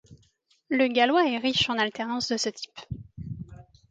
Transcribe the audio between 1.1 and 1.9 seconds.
est riche en